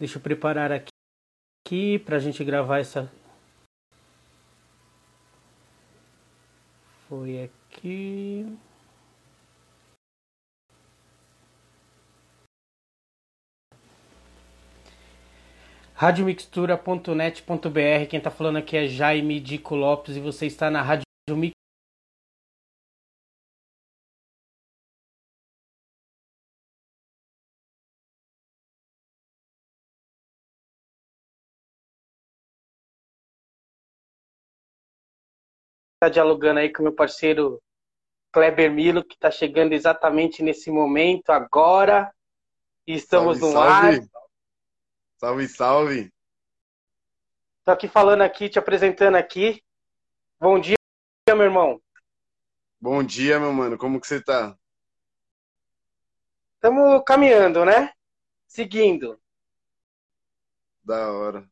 [0.00, 0.88] Deixa eu preparar aqui,
[1.62, 3.12] aqui para a gente gravar essa.
[7.06, 8.46] Foi aqui.
[15.94, 18.06] radiomixtura.net.br.
[18.08, 21.52] Quem está falando aqui é Jaime Dico Lopes e você está na Rádio Mix.
[36.00, 37.62] Está dialogando aí com meu parceiro
[38.32, 42.10] Kleber Milo, que está chegando exatamente nesse momento, agora.
[42.86, 43.98] E estamos salve, no salve.
[43.98, 44.08] ar.
[45.18, 46.12] Salve, salve.
[47.66, 49.62] Tô aqui falando aqui, te apresentando aqui.
[50.40, 50.78] Bom dia,
[51.28, 51.78] meu irmão.
[52.80, 53.76] Bom dia, meu mano.
[53.76, 54.56] Como que você tá?
[56.54, 57.92] Estamos caminhando, né?
[58.46, 59.20] Seguindo.
[60.82, 61.46] Da hora.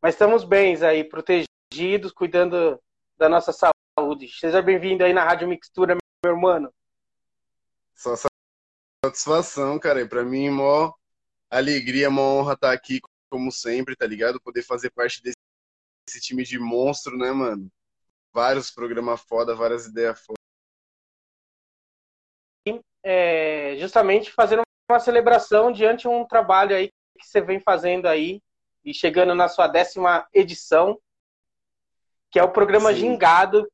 [0.00, 2.80] Mas estamos bem aí, protegidos, cuidando
[3.16, 4.28] da nossa saúde.
[4.28, 6.72] Seja bem-vindo aí na Rádio Mixtura, meu irmão.
[7.94, 8.14] Só
[9.04, 10.00] satisfação, cara.
[10.00, 10.92] E pra mim, mó
[11.50, 14.40] alegria, uma honra estar aqui, como sempre, tá ligado?
[14.40, 15.36] Poder fazer parte desse,
[16.06, 17.70] desse time de monstro, né, mano?
[18.32, 20.38] Vários programas foda, várias ideias foda.
[23.02, 26.88] É, justamente fazendo uma celebração diante de um trabalho aí
[27.18, 28.42] que você vem fazendo aí
[28.84, 30.98] e chegando na sua décima edição,
[32.34, 32.98] que é o programa Sim.
[32.98, 33.70] Gingado,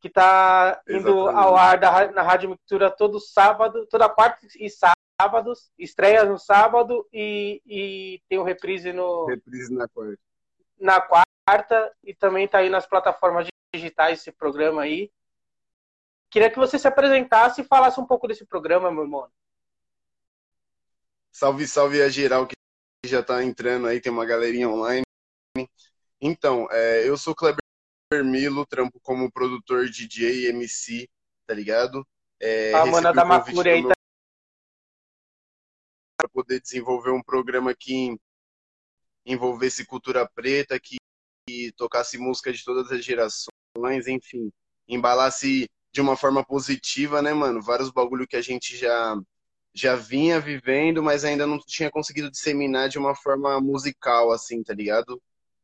[0.00, 4.94] que está indo ao ar da, na Rádio Mixtura todo sábado, toda quarta e sábado
[5.20, 9.26] sábados, estreia no sábado e, e tem o reprise no.
[9.26, 10.18] Reprise na quarta.
[10.80, 15.12] Na quarta e também está aí nas plataformas digitais esse programa aí.
[16.30, 19.28] Queria que você se apresentasse e falasse um pouco desse programa, meu irmão.
[21.30, 22.54] Salve, salve a geral que
[23.04, 25.04] já está entrando aí, tem uma galerinha online.
[26.18, 27.60] Então, é, eu sou Kleber
[28.12, 31.08] Milo, trampo como produtor DJ, MC,
[31.46, 32.04] tá ligado?
[32.40, 33.92] É, a mana da Macure aí meu
[36.16, 38.14] para poder desenvolver um programa que
[39.24, 40.96] envolvesse cultura preta, que,
[41.48, 44.50] que tocasse música de todas as gerações, enfim,
[44.88, 47.62] embalasse de uma forma positiva, né, mano?
[47.62, 49.16] Vários bagulho que a gente já
[49.72, 54.74] já vinha vivendo, mas ainda não tinha conseguido disseminar de uma forma musical, assim, tá
[54.74, 55.22] ligado?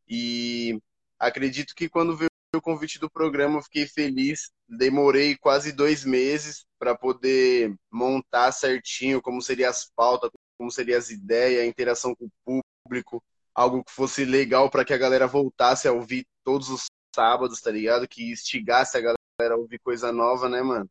[0.09, 0.81] E
[1.19, 4.51] acredito que quando veio o convite do programa, fiquei feliz.
[4.69, 11.11] Demorei quase dois meses para poder montar certinho como seriam as pautas, como seriam as
[11.11, 13.23] ideias, a interação com o público,
[13.55, 17.71] algo que fosse legal para que a galera voltasse a ouvir todos os sábados, tá
[17.71, 18.07] ligado?
[18.09, 20.89] Que instigasse a galera a ouvir coisa nova, né, mano?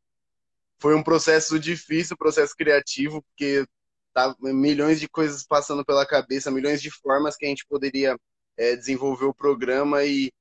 [0.79, 3.65] Foi um processo difícil, processo criativo, porque
[4.13, 8.17] tá milhões de coisas passando pela cabeça, milhões de formas que a gente poderia
[8.57, 10.31] é, desenvolver o programa e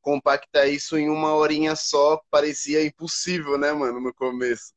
[0.00, 4.72] compactar isso em uma horinha só parecia impossível, né, mano, no começo.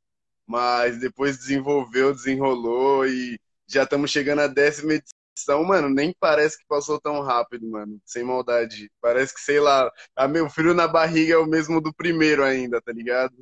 [0.46, 5.90] Mas depois desenvolveu, desenrolou e já estamos chegando à décima edição, mano.
[5.90, 8.00] Nem parece que passou tão rápido, mano.
[8.06, 8.92] Sem maldade.
[9.00, 12.82] Parece que, sei lá, a meu frio na barriga é o mesmo do primeiro ainda,
[12.82, 13.36] tá ligado?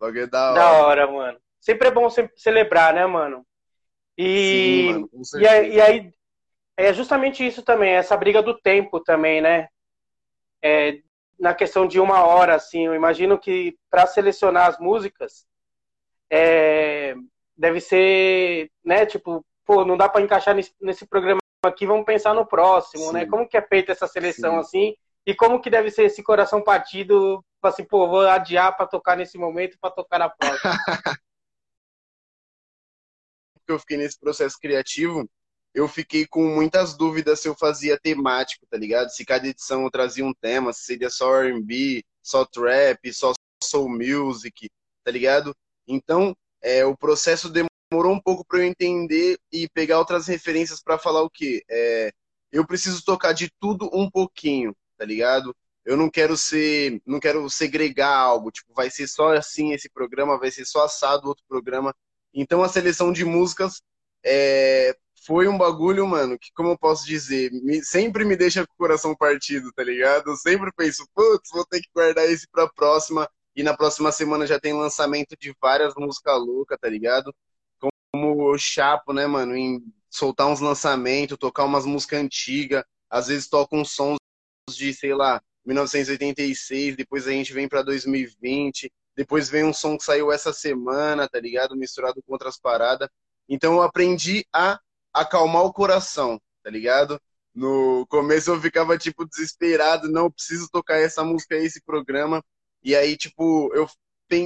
[0.00, 0.60] Logo é da hora.
[0.60, 1.38] Da hora, mano.
[1.60, 3.46] Sempre é bom celebrar, né, mano?
[4.16, 6.14] E, Sim, mano, e, aí, e aí
[6.76, 9.68] é justamente isso também, essa briga do tempo também, né?
[10.62, 11.00] É,
[11.38, 15.46] na questão de uma hora, assim, eu imagino que para selecionar as músicas,
[16.30, 17.14] é,
[17.56, 22.34] deve ser, né, tipo, pô, não dá para encaixar nesse, nesse, programa aqui, vamos pensar
[22.34, 23.20] no próximo, né?
[23.20, 23.24] Sim.
[23.24, 23.30] né?
[23.30, 24.58] Como que é feita essa seleção Sim.
[24.58, 24.94] assim?
[25.26, 29.36] E como que deve ser esse coração partido, assim, pô, vou adiar para tocar nesse
[29.38, 30.72] momento, para tocar na próxima.
[33.70, 35.28] eu fiquei nesse processo criativo,
[35.80, 39.08] eu fiquei com muitas dúvidas se eu fazia temático, tá ligado?
[39.08, 43.32] Se cada edição eu trazia um tema, se seria só R&B, só trap, só
[43.64, 44.68] soul music,
[45.02, 45.56] tá ligado?
[45.88, 50.98] Então, é, o processo demorou um pouco para eu entender e pegar outras referências para
[50.98, 51.64] falar o quê?
[51.70, 52.12] É,
[52.52, 55.56] eu preciso tocar de tudo um pouquinho, tá ligado?
[55.82, 60.38] Eu não quero ser, não quero segregar algo, tipo, vai ser só assim esse programa,
[60.38, 61.94] vai ser só assado outro programa.
[62.34, 63.80] Então a seleção de músicas
[64.22, 64.94] é,
[65.26, 68.76] foi um bagulho, mano, que como eu posso dizer, me, sempre me deixa com o
[68.76, 70.30] coração partido, tá ligado?
[70.30, 74.46] Eu sempre penso, putz, vou ter que guardar esse pra próxima e na próxima semana
[74.46, 77.34] já tem lançamento de várias músicas loucas, tá ligado?
[77.78, 82.84] Como o Chapo, né, mano, em soltar uns lançamentos, tocar umas músicas antigas.
[83.08, 84.18] Às vezes toca uns sons
[84.70, 90.04] de, sei lá, 1986, depois a gente vem pra 2020, depois vem um som que
[90.04, 91.76] saiu essa semana, tá ligado?
[91.76, 93.08] Misturado com outras paradas.
[93.48, 94.78] Então eu aprendi a
[95.12, 97.20] acalmar o coração, tá ligado?
[97.54, 102.42] No começo eu ficava, tipo, desesperado, não preciso tocar essa música, esse programa.
[102.82, 103.88] E aí, tipo, eu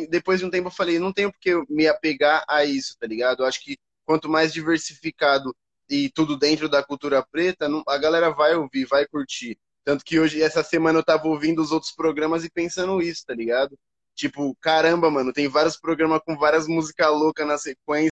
[0.09, 3.43] depois de um tempo eu falei, não tenho porque me apegar a isso, tá ligado?
[3.43, 3.77] Eu acho que
[4.07, 5.55] quanto mais diversificado
[5.89, 9.59] e tudo dentro da cultura preta, a galera vai ouvir, vai curtir.
[9.85, 13.35] Tanto que hoje, essa semana, eu tava ouvindo os outros programas e pensando isso, tá
[13.35, 13.79] ligado?
[14.15, 18.14] Tipo, caramba, mano, tem vários programas com várias músicas loucas na sequência.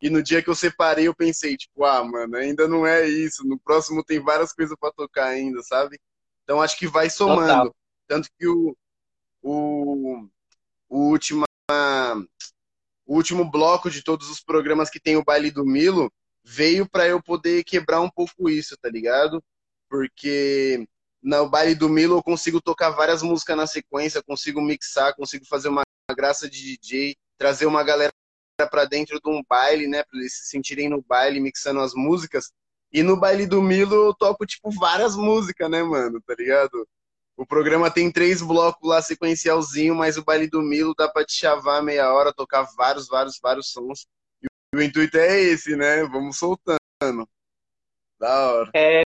[0.00, 3.46] E no dia que eu separei, eu pensei, tipo, ah, mano, ainda não é isso.
[3.46, 5.98] No próximo tem várias coisas para tocar ainda, sabe?
[6.44, 7.46] Então acho que vai somando.
[7.46, 7.76] Total.
[8.06, 8.76] Tanto que o,
[9.42, 10.28] o,
[10.88, 11.46] o, última,
[13.06, 16.12] o último bloco de todos os programas que tem o baile do Milo
[16.44, 19.42] veio para eu poder quebrar um pouco isso, tá ligado?
[19.88, 20.86] Porque
[21.22, 25.68] no baile do Milo eu consigo tocar várias músicas na sequência, consigo mixar, consigo fazer
[25.68, 25.82] uma
[26.14, 28.12] graça de DJ, trazer uma galera
[28.70, 32.52] para dentro de um baile, né, para eles se sentirem no baile mixando as músicas.
[32.92, 36.88] E no baile do Milo eu toco tipo várias músicas, né, mano, tá ligado?
[37.36, 41.34] O programa tem três blocos lá sequencialzinho, mas o baile do Milo dá para te
[41.34, 44.06] chavar meia hora, tocar vários, vários, vários sons.
[44.42, 46.04] E o intuito é esse, né?
[46.04, 46.78] Vamos soltando.
[48.18, 48.70] Da hora.
[48.74, 49.02] É,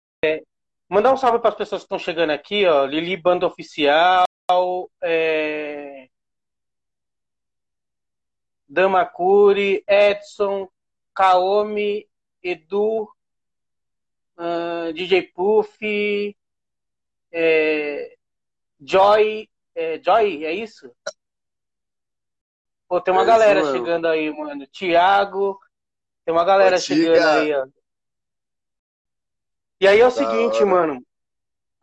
[0.90, 2.84] Mandar um salve para as pessoas que estão chegando aqui, ó.
[2.84, 4.26] Lili Banda Oficial,
[5.00, 5.99] é...
[8.70, 10.68] Dama Curi, Edson,
[11.12, 12.06] Kaomi,
[12.40, 13.02] Edu,
[14.38, 16.36] uh, DJ Puff,
[17.32, 18.16] é...
[18.80, 20.00] Joy, é...
[20.00, 20.88] Joy, é isso?
[22.88, 24.64] Pô, tem uma é galera chegando aí, mano.
[24.68, 25.60] Tiago,
[26.24, 27.66] tem uma galera chegando aí, ó.
[29.80, 30.66] E aí é o da seguinte, hora.
[30.66, 31.06] mano.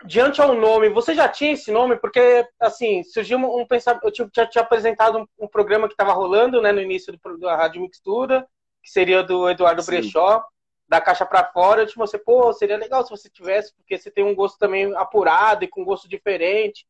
[0.06, 1.96] Diante ao nome, você já tinha esse nome?
[1.98, 4.04] Porque, assim, surgiu um pensamento.
[4.06, 7.56] Eu tinha, tinha apresentado um, um, programa que estava rolando, né, no início do, da
[7.56, 8.48] Rádio Mixtura,
[8.84, 9.92] que seria do Eduardo Sim.
[9.92, 10.44] Brechó,
[10.88, 11.82] da caixa para fora.
[11.82, 14.96] Eu te mostrei, pô, seria legal se você tivesse, porque você tem um gosto também
[14.96, 16.86] apurado e com gosto diferente.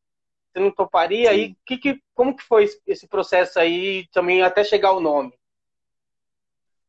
[0.52, 1.30] Você não toparia?
[1.30, 1.34] Sim.
[1.34, 5.37] Aí, que, que, como que foi esse processo aí, também até chegar o nome?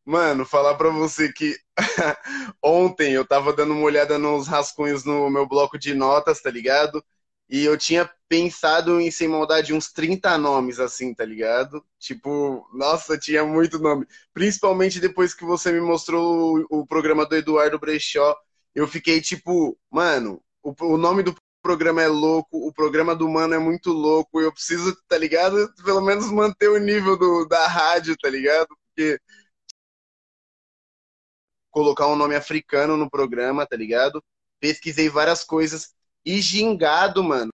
[0.10, 1.56] Mano, falar pra você que
[2.63, 7.04] ontem eu tava dando uma olhada nos rascunhos no meu bloco de notas, tá ligado?
[7.48, 11.86] E eu tinha pensado em, sem maldade, uns 30 nomes, assim, tá ligado?
[12.00, 14.08] Tipo, nossa, tinha muito nome.
[14.34, 18.36] Principalmente depois que você me mostrou o, o programa do Eduardo Brechó,
[18.74, 23.54] eu fiquei tipo, mano, o, o nome do programa é louco, o programa do Mano
[23.54, 25.72] é muito louco, eu preciso, tá ligado?
[25.86, 28.68] Pelo menos manter o nível do, da rádio, tá ligado?
[28.88, 29.20] Porque
[31.79, 34.21] colocar um nome africano no programa, tá ligado?
[34.59, 35.93] Pesquisei várias coisas.
[36.25, 37.53] E Gingado, mano,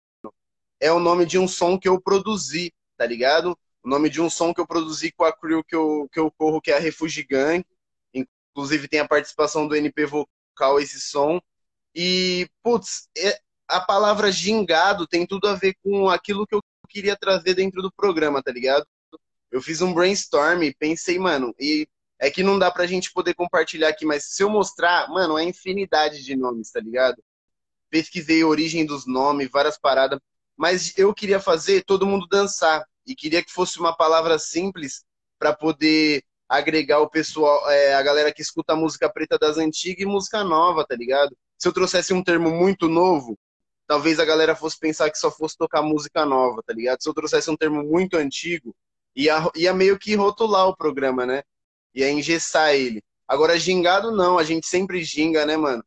[0.80, 3.56] é o nome de um som que eu produzi, tá ligado?
[3.84, 6.32] O nome de um som que eu produzi com a crew que eu, que eu
[6.32, 7.64] corro, que é a Refugi Gang.
[8.16, 11.40] Inclusive tem a participação do NP Vocal esse som.
[11.94, 17.16] E, putz, é, a palavra gingado tem tudo a ver com aquilo que eu queria
[17.16, 18.88] trazer dentro do programa, tá ligado?
[19.52, 21.88] Eu fiz um brainstorm e pensei, mano, e
[22.26, 25.44] é que não dá pra gente poder compartilhar aqui, mas se eu mostrar, mano, é
[25.44, 27.24] infinidade de nomes, tá ligado?
[27.88, 30.20] Pesquisei a origem dos nomes, várias paradas,
[30.58, 35.06] mas eu queria fazer todo mundo dançar e queria que fosse uma palavra simples
[35.38, 40.02] para poder agregar o pessoal, é, a galera que escuta a música preta das antigas
[40.02, 41.38] e música nova, tá ligado?
[41.60, 43.38] Se eu trouxesse um termo muito novo,
[43.86, 47.04] talvez a galera fosse pensar que só fosse tocar música nova, tá ligado?
[47.04, 48.76] Se eu trouxesse um termo muito antigo,
[49.16, 51.44] ia, ia meio que rotular o programa, né?
[51.96, 53.02] Ia engessar ele.
[53.28, 55.84] Agora, gingado não, a gente sempre ginga, né, mano?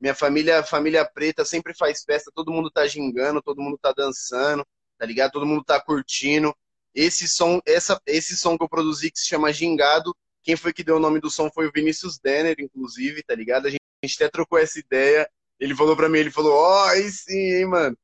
[0.00, 4.66] Minha família, família preta, sempre faz festa, todo mundo tá gingando, todo mundo tá dançando,
[4.98, 5.32] tá ligado?
[5.32, 6.54] Todo mundo tá curtindo.
[6.94, 10.84] Esse som, essa, esse som que eu produzi que se chama Gingado, quem foi que
[10.84, 13.66] deu o nome do som foi o Vinícius Denner, inclusive, tá ligado?
[13.66, 15.30] A gente, a gente até trocou essa ideia.
[15.58, 17.96] Ele falou pra mim, ele falou, ó, oh, aí sim, hein, mano.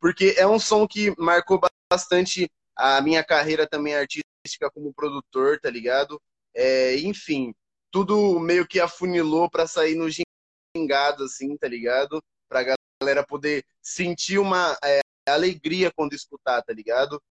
[0.00, 5.68] Porque é um som que marcou bastante a minha carreira também artística como produtor, tá
[5.68, 6.20] ligado?
[6.54, 7.54] É, enfim,
[7.90, 12.22] tudo meio que afunilou para sair no gingado, assim, tá ligado?
[12.48, 12.64] Pra
[13.00, 17.22] galera poder sentir uma é, alegria quando escutar, tá ligado?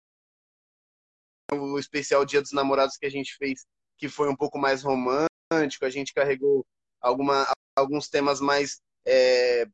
[1.52, 3.64] O especial Dia dos Namorados que a gente fez,
[3.98, 6.64] que foi um pouco mais romântico, a gente carregou
[7.00, 7.46] alguma,
[7.76, 9.66] alguns temas mais é,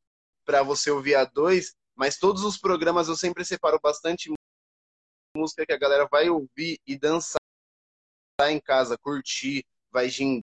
[0.45, 4.33] para você ouvir a dois, mas todos os programas eu sempre separo bastante
[5.37, 7.37] música que a galera vai ouvir e dançar
[8.45, 10.43] em casa, curtir, vai gingar,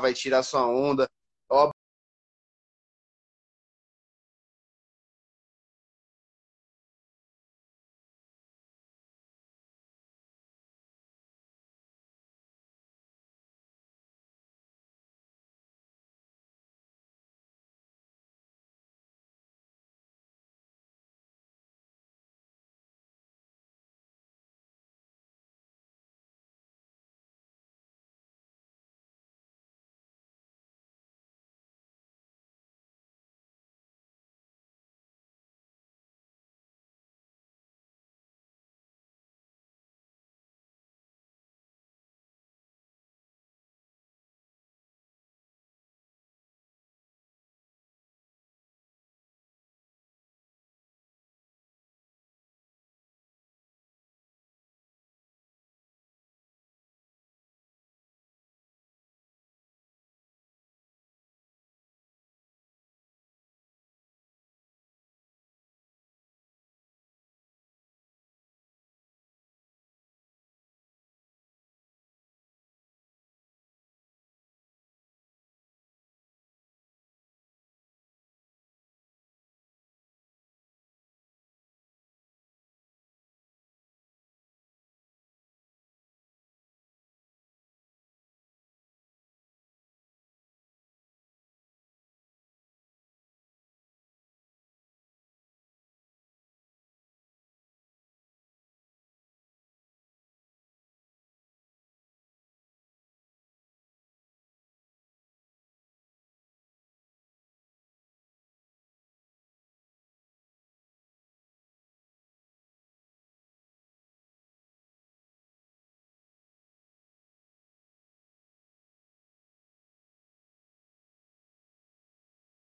[0.00, 1.08] vai tirar sua onda.
[1.50, 1.75] Óbvio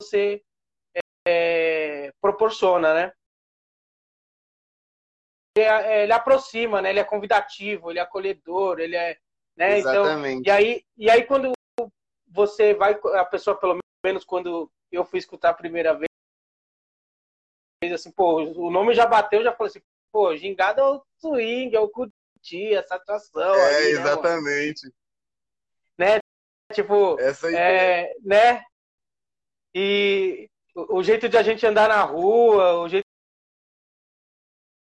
[0.10, 0.44] você
[1.28, 3.14] é, proporciona, né?
[5.58, 6.90] Ele, é, ele, aproxima, né?
[6.90, 9.18] Ele é convidativo, ele é acolhedor, ele é,
[9.56, 9.78] né?
[9.78, 10.42] Exatamente.
[10.42, 11.52] Então, e aí, e aí quando
[12.28, 16.08] você vai, a pessoa pelo menos quando eu fui escutar a primeira vez,
[17.94, 21.80] assim, pô, o nome já bateu, já falou assim, pô, gingado é o swing, é
[21.80, 23.56] o curtir, essa atuação.
[23.56, 24.88] É, ali, né, exatamente.
[25.98, 26.16] Né?
[26.16, 26.20] né?
[26.74, 28.64] Tipo, essa é, né?
[29.80, 33.06] E o, jeito de a gente andar na rua, o jeito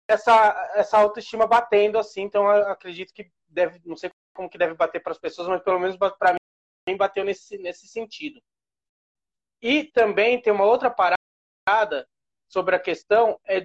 [0.08, 5.02] essa, essa autoestima batendo assim, então acredito que deve, não sei como que deve bater
[5.02, 6.34] para as pessoas, mas pelo menos para
[6.88, 8.40] mim bateu nesse, nesse sentido.
[9.60, 12.08] E também tem uma outra parada
[12.48, 13.62] sobre a questão é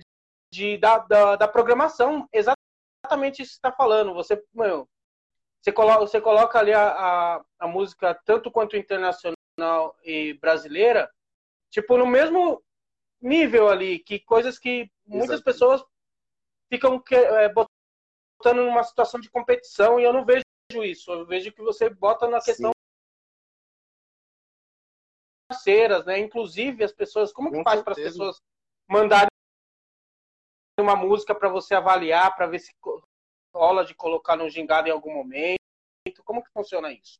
[0.52, 4.14] de, da, da, da programação, exatamente isso que está falando.
[4.16, 4.86] Você, meu,
[5.62, 9.35] você, coloca, você coloca ali a, a, a música tanto quanto internacional
[10.04, 11.12] e brasileira,
[11.70, 12.64] tipo, no mesmo
[13.22, 15.84] nível ali, que coisas que muitas pessoas
[16.70, 20.44] ficam é, botando numa situação de competição e eu não vejo
[20.84, 21.12] isso.
[21.12, 22.72] Eu vejo que você bota na questão
[25.48, 26.20] parceiras, né?
[26.20, 28.42] Inclusive as pessoas, como que faz para as pessoas
[28.88, 29.30] mandarem
[30.80, 32.74] uma música para você avaliar, para ver se
[33.54, 35.60] rola de colocar no gingado em algum momento?
[36.24, 37.18] Como que funciona isso?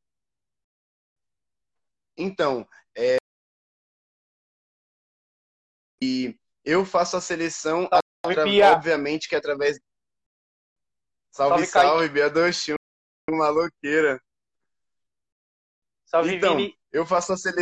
[2.18, 3.18] Então, é...
[6.02, 7.90] e eu faço a seleção,
[8.34, 9.80] salve, obviamente que é através
[11.36, 12.78] Salve, salve, salve Bia Doxinho,
[13.30, 14.22] maloqueira.
[16.06, 16.74] Salve, então, Vini.
[16.94, 17.62] Eu faço a, sele...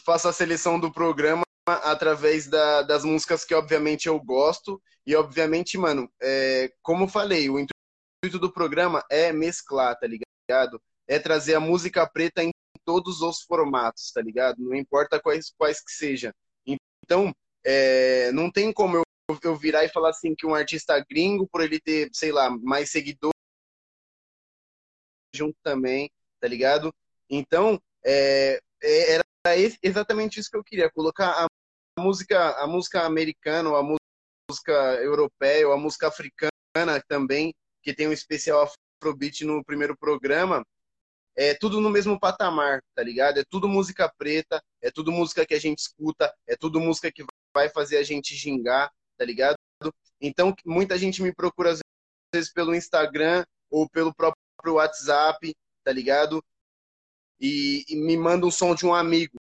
[0.00, 4.80] faço a seleção do programa através da, das músicas que, obviamente, eu gosto.
[5.04, 10.80] E, obviamente, mano, é, como eu falei, o intuito do programa é mesclar, tá ligado?
[11.08, 12.50] É trazer a música preta em
[12.88, 14.56] todos os formatos, tá ligado?
[14.62, 16.34] Não importa quais, quais que seja.
[16.66, 19.02] Então, é, não tem como eu,
[19.44, 22.90] eu virar e falar assim que um artista gringo, por ele ter, sei lá, mais
[22.90, 23.34] seguidores
[25.34, 26.90] junto também, tá ligado?
[27.28, 29.24] Então, é, é era
[29.82, 31.46] exatamente isso que eu queria, colocar a
[32.00, 38.66] música, a música americana, a música europeia, a música africana também, que tem um especial
[39.02, 40.64] Afrobeat no primeiro programa,
[41.38, 43.38] é tudo no mesmo patamar, tá ligado?
[43.38, 47.24] É tudo música preta, é tudo música que a gente escuta, é tudo música que
[47.54, 49.56] vai fazer a gente gingar, tá ligado?
[50.20, 51.78] Então, muita gente me procura às
[52.34, 55.54] vezes pelo Instagram ou pelo próprio WhatsApp,
[55.84, 56.42] tá ligado?
[57.40, 59.36] E, e me manda um som de um amigo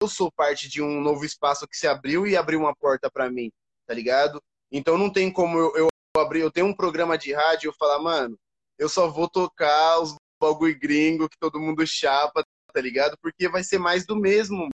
[0.00, 3.28] eu sou parte de um novo espaço que se abriu e abriu uma porta para
[3.28, 3.50] mim,
[3.84, 4.40] tá ligado?
[4.70, 7.98] Então não tem como eu, eu abrir, eu tenho um programa de rádio, eu falar,
[7.98, 8.38] mano,
[8.78, 13.16] eu só vou tocar os bagulho gringo que todo mundo chapa, tá ligado?
[13.20, 14.68] Porque vai ser mais do mesmo,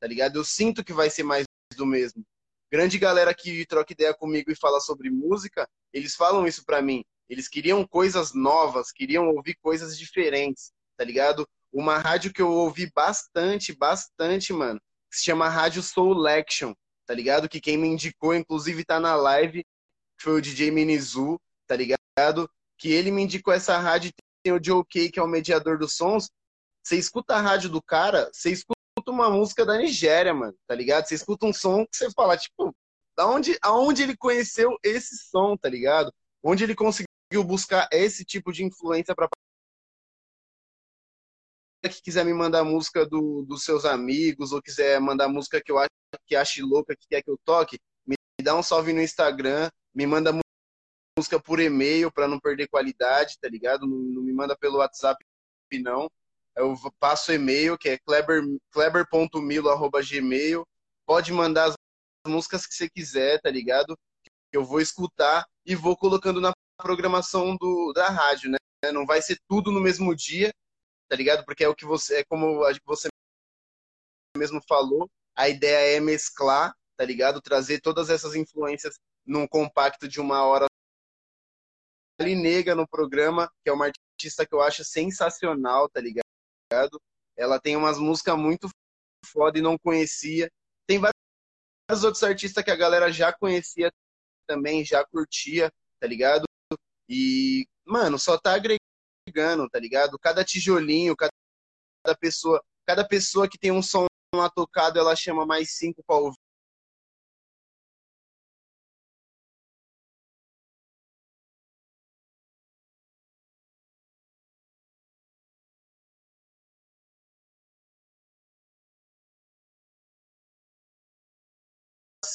[0.00, 0.36] tá ligado?
[0.36, 1.44] Eu sinto que vai ser mais
[1.76, 2.22] do mesmo.
[2.70, 7.04] Grande galera que troca ideia comigo e fala sobre música, eles falam isso para mim.
[7.28, 11.46] Eles queriam coisas novas, queriam ouvir coisas diferentes, tá ligado?
[11.76, 14.80] uma rádio que eu ouvi bastante, bastante, mano,
[15.10, 16.72] que se chama Rádio Soul Action,
[17.04, 17.48] tá ligado?
[17.50, 19.62] Que quem me indicou, inclusive, tá na live,
[20.18, 22.50] foi o DJ Minizu, tá ligado?
[22.78, 25.94] Que ele me indicou essa rádio, tem o Joe K, que é o mediador dos
[25.94, 26.28] sons.
[26.82, 28.76] Você escuta a rádio do cara, você escuta
[29.08, 31.06] uma música da Nigéria, mano, tá ligado?
[31.06, 32.74] Você escuta um som que você fala, tipo,
[33.16, 36.12] da onde, aonde ele conheceu esse som, tá ligado?
[36.42, 39.28] Onde ele conseguiu buscar esse tipo de influência para
[41.82, 45.78] que quiser me mandar música do, dos seus amigos ou quiser mandar música que eu
[45.78, 45.90] acho
[46.26, 50.06] que ache louca, que quer que eu toque, me dá um salve no Instagram, me
[50.06, 50.32] manda
[51.16, 53.86] música por e-mail para não perder qualidade, tá ligado?
[53.86, 55.24] Não, não, me manda pelo WhatsApp
[55.82, 56.08] não.
[56.54, 60.66] Eu passo e-mail que é kleber, kleber.milo@gmail.
[61.04, 61.74] Pode mandar as
[62.26, 63.98] músicas que você quiser, tá ligado?
[64.52, 68.58] Eu vou escutar e vou colocando na programação do, da rádio, né?
[68.92, 70.52] Não vai ser tudo no mesmo dia,
[71.08, 71.44] tá ligado?
[71.44, 73.08] Porque é o que você, é como você
[74.36, 77.40] mesmo falou, a ideia é mesclar, tá ligado?
[77.40, 80.66] Trazer todas essas influências num compacto de uma hora
[82.18, 87.00] ali nega no programa, que é uma artista que eu acho sensacional, tá ligado?
[87.36, 88.68] Ela tem umas músicas muito
[89.24, 90.50] foda e não conhecia.
[90.86, 93.90] Tem vários outros artistas que a galera já conhecia
[94.46, 96.44] também, já curtia, tá ligado?
[97.08, 98.80] E, mano, só tá agregando
[99.70, 100.18] tá ligado?
[100.18, 105.76] Cada tijolinho, cada pessoa, cada pessoa que tem um som lá tocado, ela chama mais
[105.76, 106.16] cinco para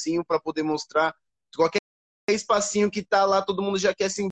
[0.02, 1.14] espacinho para poder mostrar.
[1.54, 1.78] Qualquer
[2.28, 4.26] espacinho que tá lá, todo mundo já quer se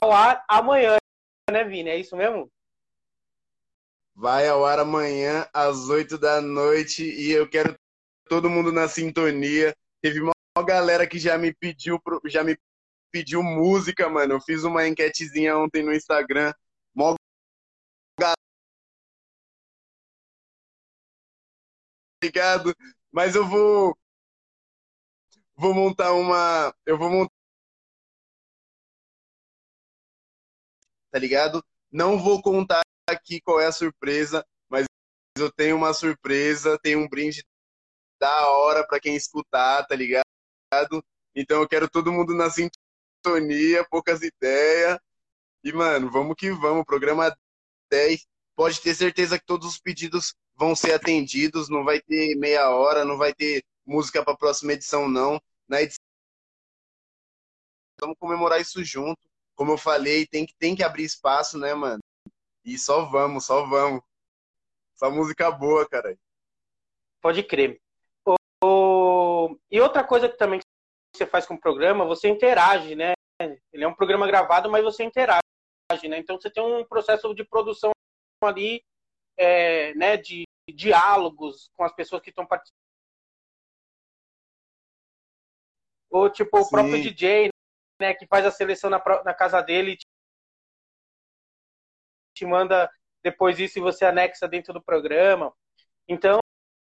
[0.00, 0.96] ao ar amanhã,
[1.50, 1.90] né, Vini?
[1.90, 2.50] É isso mesmo?
[4.14, 7.76] Vai ao ar amanhã às 8 da noite e eu quero
[8.28, 9.74] todo mundo na sintonia.
[10.00, 10.32] Teve uma
[10.64, 12.58] galera que já me pediu, já me
[13.12, 14.34] pediu música, mano.
[14.34, 16.52] Eu fiz uma enquetezinha ontem no Instagram.
[16.94, 17.14] Mó
[22.20, 22.74] Obrigado,
[23.12, 23.96] mas eu vou
[25.56, 27.37] vou montar uma, eu vou montar
[31.10, 31.64] tá ligado?
[31.90, 34.86] Não vou contar aqui qual é a surpresa, mas
[35.38, 37.44] eu tenho uma surpresa, tenho um brinde
[38.20, 40.24] da hora para quem escutar, tá ligado?
[41.34, 44.98] Então eu quero todo mundo na sintonia, poucas ideias.
[45.64, 46.84] E, mano, vamos que vamos.
[46.84, 47.34] Programa
[47.90, 48.26] 10.
[48.54, 51.68] Pode ter certeza que todos os pedidos vão ser atendidos.
[51.68, 55.40] Não vai ter meia hora, não vai ter música para a próxima edição, não.
[55.68, 55.98] Na edição.
[58.00, 59.27] Vamos comemorar isso junto
[59.58, 61.98] como eu falei, tem que, tem que abrir espaço, né, mano?
[62.64, 64.00] E só vamos, só vamos.
[64.94, 66.16] Só música boa, cara.
[67.20, 67.80] Pode crer.
[68.24, 69.58] O, o...
[69.68, 70.60] E outra coisa que também
[71.12, 73.14] você faz com o programa, você interage, né?
[73.72, 75.42] Ele é um programa gravado, mas você interage,
[76.08, 76.18] né?
[76.18, 77.90] Então você tem um processo de produção
[78.44, 78.80] ali,
[79.36, 82.78] é, né, de diálogos com as pessoas que estão participando.
[86.10, 86.70] Ou tipo, o Sim.
[86.70, 87.50] próprio DJ,
[88.00, 90.06] né, que faz a seleção na, na casa dele, te,
[92.34, 92.90] te manda
[93.22, 95.52] depois isso e você anexa dentro do programa.
[96.06, 96.38] Então,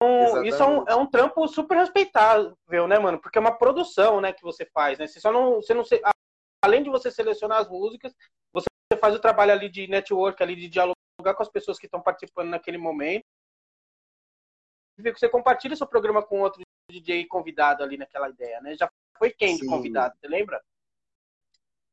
[0.02, 0.50] Exatamente.
[0.50, 3.20] isso é um, é um trampo super respeitável, né, mano?
[3.20, 5.08] Porque é uma produção, né, que você faz, né?
[5.08, 5.84] Você só não, você não,
[6.64, 8.14] além de você selecionar as músicas,
[8.54, 8.68] você
[9.00, 12.50] faz o trabalho ali de network, ali de dialogar com as pessoas que estão participando
[12.50, 13.24] naquele momento.
[14.98, 18.76] E você compartilha seu programa com outro DJ convidado ali naquela ideia, né?
[18.76, 20.62] Já foi quem de convidado, você lembra?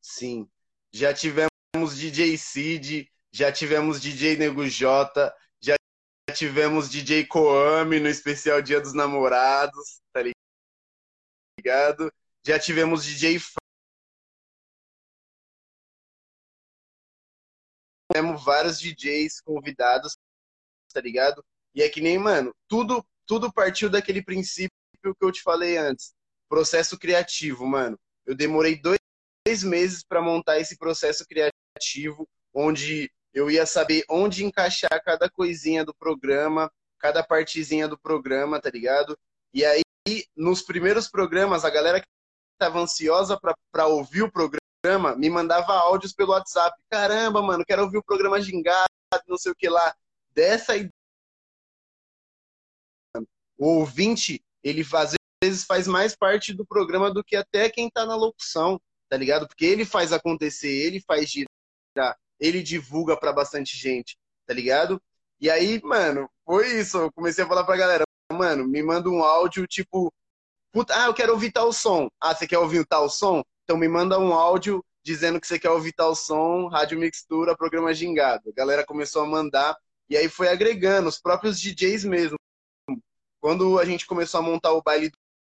[0.06, 0.48] Sim.
[0.92, 1.50] Já tivemos
[1.96, 5.74] DJ Cid, já tivemos DJ Nego J, já
[6.32, 10.22] tivemos DJ Coame no especial Dia dos Namorados, tá
[11.58, 12.10] ligado?
[12.46, 13.40] Já tivemos DJ
[18.12, 20.16] Tivemos vários DJs convidados,
[20.94, 21.44] tá ligado?
[21.74, 24.70] E é que nem, mano, tudo, tudo partiu daquele princípio
[25.02, 26.14] que eu te falei antes.
[26.48, 27.98] Processo criativo, mano.
[28.24, 28.98] Eu demorei dois
[29.46, 35.84] três meses para montar esse processo criativo, onde eu ia saber onde encaixar cada coisinha
[35.84, 39.16] do programa, cada partezinha do programa, tá ligado?
[39.54, 39.82] E aí,
[40.36, 42.08] nos primeiros programas, a galera que
[42.54, 43.38] estava ansiosa
[43.70, 46.76] para ouvir o programa me mandava áudios pelo WhatsApp.
[46.90, 48.88] Caramba, mano, quero ouvir o programa gingado,
[49.28, 49.94] não sei o que lá.
[50.32, 50.72] Dessa
[53.56, 58.04] o ouvinte, ele às vezes faz mais parte do programa do que até quem está
[58.04, 59.46] na locução tá ligado?
[59.46, 64.16] Porque ele faz acontecer, ele faz girar, ele divulga para bastante gente,
[64.46, 65.00] tá ligado?
[65.40, 66.98] E aí, mano, foi isso.
[66.98, 70.12] Eu comecei a falar pra galera, mano, me manda um áudio tipo,
[70.72, 72.08] puta, ah, eu quero ouvir tal som.
[72.20, 73.42] Ah, você quer ouvir tal som?
[73.64, 77.94] Então me manda um áudio dizendo que você quer ouvir tal som, rádio mixtura, programa
[77.94, 78.50] gingado.
[78.50, 79.76] A galera começou a mandar
[80.08, 82.36] e aí foi agregando os próprios DJs mesmo.
[83.40, 85.12] Quando a gente começou a montar o baile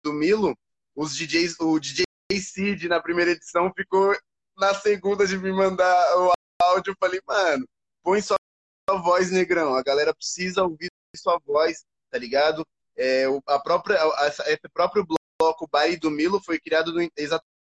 [0.03, 0.57] do Milo,
[0.95, 4.17] os DJs, o DJ Cid na primeira edição ficou
[4.57, 6.91] na segunda de me mandar o áudio.
[6.93, 7.67] Eu falei, mano,
[8.03, 8.37] põe sua
[9.03, 9.75] voz, negrão.
[9.75, 12.67] A galera precisa ouvir sua voz, tá ligado?
[12.97, 13.99] É, a própria,
[14.47, 15.07] esse próprio
[15.39, 17.57] bloco, o baile do Milo, foi criado no, exatamente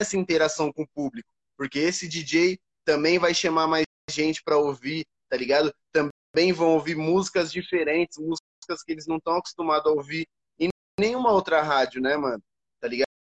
[0.00, 1.28] essa interação com o público.
[1.56, 5.72] Porque esse DJ também vai chamar mais gente para ouvir, tá ligado?
[5.92, 10.26] Também vão ouvir músicas diferentes, músicas que eles não estão acostumados a ouvir
[10.58, 10.68] em
[10.98, 12.42] nenhuma outra rádio, né, mano?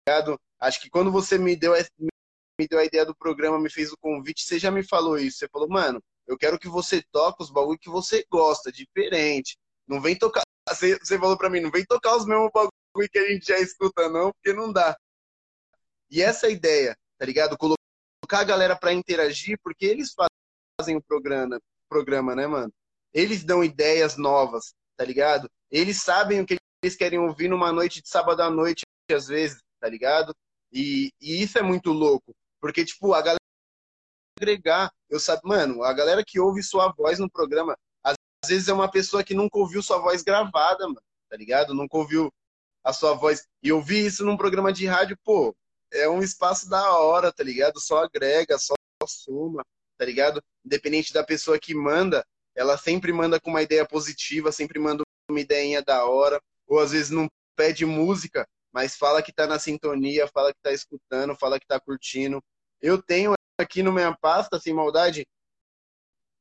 [0.09, 0.39] Ligado?
[0.59, 1.73] Acho que quando você me deu,
[2.59, 5.37] me deu a ideia do programa, me fez o convite, você já me falou isso.
[5.37, 9.55] Você falou, mano, eu quero que você toque os bagulho que você gosta, diferente.
[9.87, 10.41] Não vem tocar.
[10.69, 13.57] Você, você falou pra mim, não vem tocar os mesmos bagulho que a gente já
[13.57, 14.95] escuta, não, porque não dá.
[16.11, 17.57] E essa é ideia, tá ligado?
[17.57, 17.77] Colocar
[18.33, 20.13] a galera para interagir, porque eles
[20.77, 22.71] fazem o programa, programa, né, mano?
[23.11, 25.49] Eles dão ideias novas, tá ligado?
[25.71, 29.59] Eles sabem o que eles querem ouvir numa noite de sábado à noite, às vezes,
[29.79, 30.35] tá ligado?
[30.71, 33.39] E, e isso é muito louco, porque, tipo, a galera
[34.39, 38.15] agregar, eu sabe, mano, a galera que ouve sua voz no programa, às
[38.47, 41.73] vezes é uma pessoa que nunca ouviu sua voz gravada, mano, tá ligado?
[41.73, 42.31] Nunca ouviu
[42.83, 43.45] a sua voz.
[43.61, 45.55] E ouvir isso num programa de rádio, pô,
[45.91, 47.79] é um espaço da hora, tá ligado?
[47.79, 48.73] Só agrega, só
[49.07, 49.63] soma,
[49.97, 50.41] tá ligado?
[50.65, 55.39] Independente da pessoa que manda, ela sempre manda com uma ideia positiva, sempre manda uma
[55.39, 60.27] ideinha da hora, ou às vezes não pede música, mas fala que tá na sintonia,
[60.27, 62.43] fala que tá escutando, fala que tá curtindo.
[62.81, 65.25] Eu tenho aqui no minha pasta, sem maldade,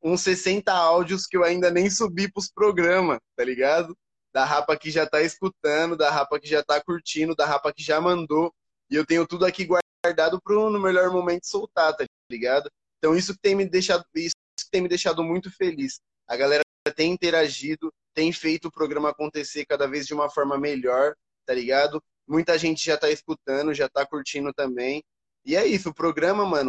[0.03, 3.97] uns 60 áudios que eu ainda nem subi pros programas, tá ligado?
[4.33, 7.83] Da rapa que já tá escutando, da rapa que já tá curtindo, da rapa que
[7.83, 8.55] já mandou.
[8.91, 12.71] E eu tenho tudo aqui guardado pro no melhor momento soltar, tá ligado?
[12.99, 14.35] Então isso que tem me deixado, isso
[14.71, 16.01] tem me deixado muito feliz.
[16.27, 16.62] A galera
[16.95, 21.14] tem interagido, tem feito o programa acontecer cada vez de uma forma melhor,
[21.47, 22.03] tá ligado?
[22.29, 25.03] Muita gente já tá escutando, já tá curtindo também.
[25.45, 26.69] E é isso, o programa, mano.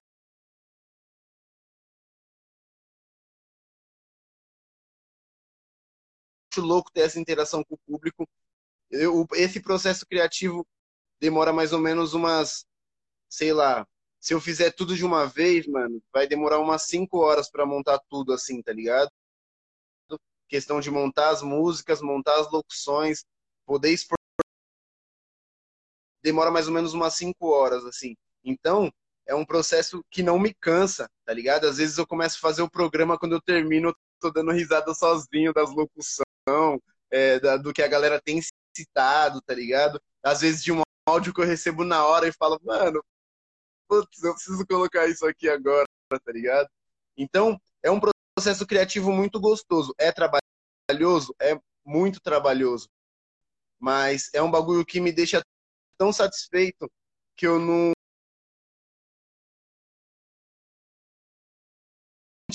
[6.51, 8.27] Acho louco ter essa interação com o público.
[8.91, 10.67] Eu, esse processo criativo
[11.19, 12.65] demora mais ou menos umas,
[13.29, 13.87] sei lá,
[14.19, 17.99] se eu fizer tudo de uma vez, mano, vai demorar umas 5 horas para montar
[18.09, 19.11] tudo assim, tá ligado?
[20.49, 23.23] Questão de montar as músicas, montar as locuções,
[23.65, 24.18] poder expor.
[26.23, 28.15] Demora mais ou menos umas 5 horas, assim.
[28.43, 28.91] Então,
[29.25, 31.65] é um processo que não me cansa, tá ligado?
[31.65, 34.93] Às vezes eu começo a fazer o programa, quando eu termino, eu tô dando risada
[34.93, 36.25] sozinho das locuções,
[37.11, 38.41] é, da, do que a galera tem
[38.75, 40.01] citado, tá ligado?
[40.23, 43.03] Às vezes de uma áudio que eu recebo na hora e falo, mano,
[43.87, 46.69] putz, eu preciso colocar isso aqui agora, tá ligado?
[47.17, 47.99] Então, é um
[48.35, 49.93] processo criativo muito gostoso.
[49.97, 51.35] É trabalhoso?
[51.39, 52.87] É muito trabalhoso.
[53.79, 55.41] Mas é um bagulho que me deixa
[55.99, 56.89] tão satisfeito
[57.37, 57.91] que eu não.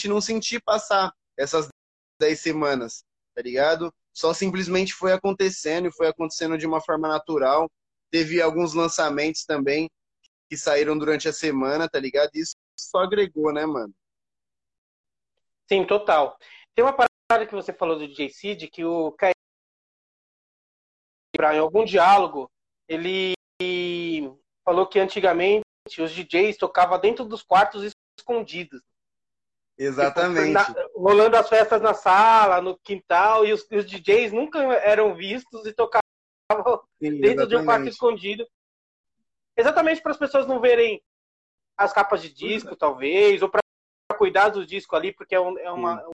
[0.08, 1.68] não senti passar essas
[2.20, 3.04] 10 semanas,
[3.34, 3.94] tá ligado?
[4.12, 7.70] Só simplesmente foi acontecendo e foi acontecendo de uma forma natural.
[8.10, 9.88] Teve alguns lançamentos também
[10.50, 12.30] que saíram durante a semana, tá ligado?
[12.34, 13.94] Isso só agregou, né, mano?
[15.70, 16.36] Sim, total.
[16.74, 19.32] Tem uma parada que você falou do DJ Cid, que o Caio,
[21.38, 22.50] em algum diálogo,
[22.86, 23.33] ele
[24.64, 25.64] falou que antigamente
[25.98, 28.82] os DJs tocavam dentro dos quartos escondidos.
[29.76, 30.58] Exatamente.
[30.58, 35.14] Tipo, na, rolando as festas na sala, no quintal, e os, os DJs nunca eram
[35.14, 36.02] vistos e tocavam
[37.02, 38.46] Sim, dentro de um quarto escondido.
[39.56, 41.02] Exatamente para as pessoas não verem
[41.76, 43.60] as capas de disco, talvez, ou para
[44.16, 46.06] cuidar do disco ali, porque é, um, é uma,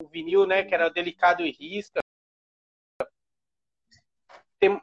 [0.00, 2.00] um vinil, né, que era delicado e risca.
[4.58, 4.80] Tem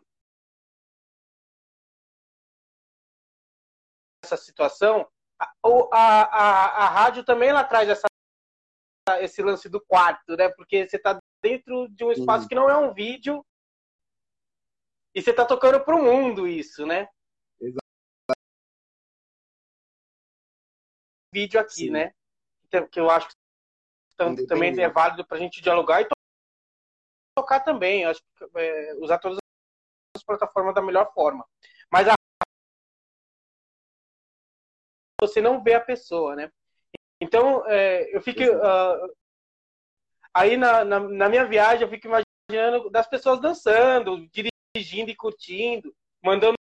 [4.34, 5.08] essa situação.
[5.40, 5.52] A,
[5.94, 8.08] a, a, a rádio também ela traz essa,
[9.22, 10.50] esse lance do quarto, né?
[10.50, 13.44] Porque você está dentro de um espaço que não é um vídeo,
[15.14, 17.08] e você tá tocando pro mundo isso, né?
[17.60, 17.80] Exato.
[21.34, 21.90] Vídeo aqui, Sim.
[21.92, 22.14] né?
[22.92, 26.08] Que eu acho que também é válido pra gente dialogar e
[27.36, 28.04] tocar também.
[28.04, 29.40] Eu acho que é, usar todas
[30.16, 31.46] as plataformas da melhor forma.
[31.92, 32.14] Mas a...
[35.22, 36.52] você não vê a pessoa, né?
[37.22, 38.42] Então, é, eu fico.
[38.42, 39.14] Uh,
[40.34, 45.94] aí na, na, na, minha viagem, eu fico imaginando das pessoas dançando, dirigindo e curtindo,
[46.24, 46.56] mandando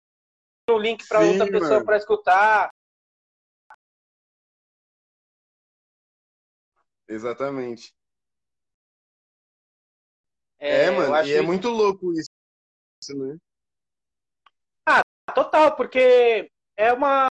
[0.70, 2.70] um link para outra pessoa para escutar.
[7.06, 7.94] Exatamente.
[10.58, 12.28] É, é mano, e é muito louco isso,
[13.16, 13.38] né?
[14.84, 15.00] Ah,
[15.32, 17.27] total, porque é uma um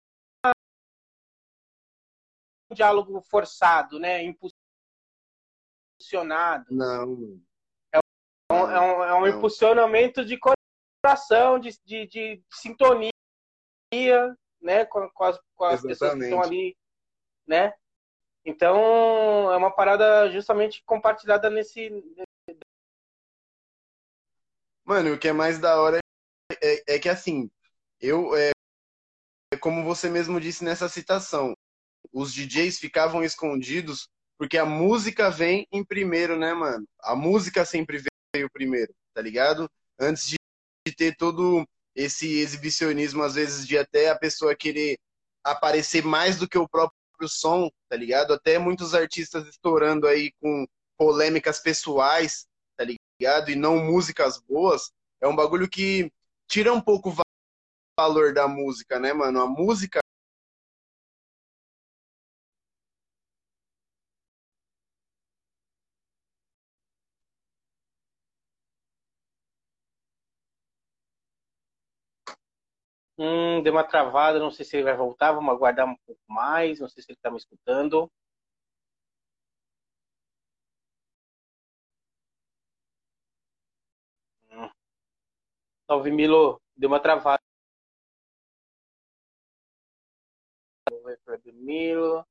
[2.72, 4.22] diálogo forçado, né?
[6.00, 6.66] Impulsionado.
[6.70, 7.40] Não.
[7.92, 7.98] É
[8.52, 13.10] um, é um, é um impulsionamento de coração, de, de, de sintonia,
[14.60, 14.84] né?
[14.86, 16.76] Com, com as, com as pessoas que estão ali,
[17.46, 17.74] né?
[18.44, 21.90] Então, é uma parada justamente compartilhada nesse.
[24.84, 25.98] Mano, o que é mais da hora
[26.50, 27.48] é, é, é que, assim,
[28.00, 28.50] eu, é,
[29.60, 31.54] como você mesmo disse nessa citação,
[32.12, 34.08] os DJs ficavam escondidos
[34.42, 36.84] porque a música vem em primeiro, né, mano?
[37.00, 38.02] A música sempre
[38.34, 39.70] veio primeiro, tá ligado?
[39.98, 40.36] Antes de
[40.96, 44.98] ter todo esse exibicionismo, às vezes, de até a pessoa querer
[45.44, 46.96] aparecer mais do que o próprio
[47.28, 48.32] som, tá ligado?
[48.32, 50.66] Até muitos artistas estourando aí com
[50.98, 52.44] polêmicas pessoais,
[52.76, 53.48] tá ligado?
[53.48, 54.90] E não músicas boas.
[55.20, 56.10] É um bagulho que
[56.48, 57.16] tira um pouco o
[57.96, 59.40] valor da música, né, mano?
[59.40, 60.01] A música
[73.22, 76.80] Hum, deu uma travada, não sei se ele vai voltar, vamos aguardar um pouco mais,
[76.80, 78.10] não sei se ele está me escutando.
[84.50, 84.68] Hum.
[85.88, 87.40] Salve, Milo, deu uma travada.
[91.52, 92.24] Milo.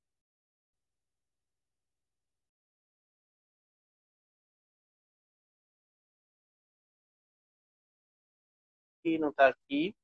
[9.05, 9.95] E não está aqui.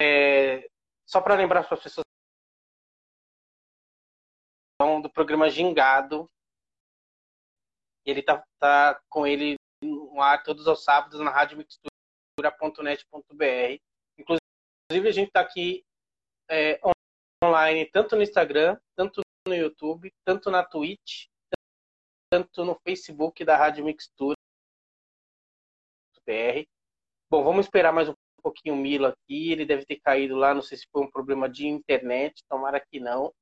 [0.00, 0.68] É,
[1.06, 2.06] só para lembrar para as pessoas
[5.02, 6.30] do programa Gingado.
[8.04, 13.80] Ele tá, tá com ele no ar todos os sábados na rádio mixtura.net.br.
[14.18, 15.84] Inclusive, a gente está aqui
[16.48, 16.80] é,
[17.44, 21.26] online, tanto no Instagram, tanto no YouTube, tanto na Twitch,
[22.30, 24.36] tanto no Facebook da Rádio Mixtura.
[26.24, 26.66] BR.
[27.30, 28.14] Bom, vamos esperar mais um
[28.46, 31.48] pouquinho o Milo aqui, ele deve ter caído lá, não sei se foi um problema
[31.48, 33.32] de internet, tomara que não.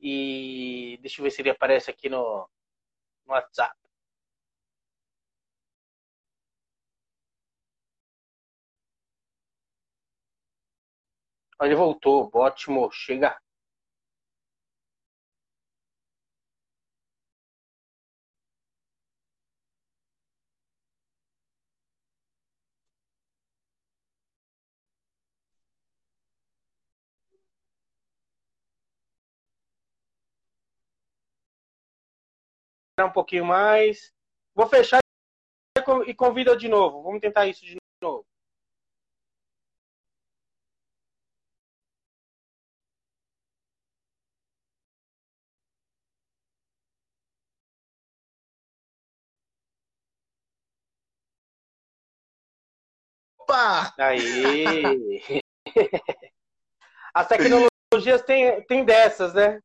[0.00, 2.48] E deixa eu ver se ele aparece aqui no,
[3.26, 3.74] no WhatsApp.
[11.60, 13.36] Ele voltou, ótimo, chega.
[33.06, 34.12] Um pouquinho mais.
[34.54, 35.00] Vou fechar
[36.06, 37.02] e convida de novo.
[37.02, 38.26] Vamos tentar isso de novo.
[53.38, 53.92] Opa!
[53.98, 55.42] Aí!
[57.14, 59.60] As tecnologias têm, têm dessas, né?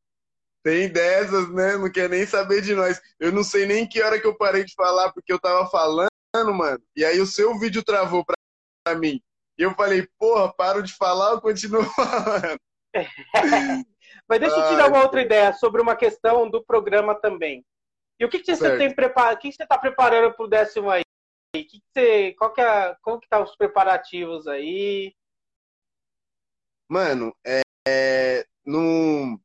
[0.62, 1.76] Tem dessas, né?
[1.76, 3.00] Não quer nem saber de nós.
[3.18, 6.10] Eu não sei nem que hora que eu parei de falar, porque eu tava falando,
[6.54, 6.82] mano.
[6.94, 8.36] E aí o seu vídeo travou pra,
[8.84, 9.20] pra mim.
[9.58, 12.58] E eu falei, porra, paro de falar ou continuo falando?
[14.28, 17.64] Mas deixa eu te dar uma outra ideia sobre uma questão do programa também.
[18.18, 19.36] E o que, que você tem preparado?
[19.36, 21.02] O que, que você está preparando para o décimo aí?
[21.54, 25.14] Que que você, qual que é, como que tá os preparativos aí?
[26.88, 29.40] Mano, é, é no,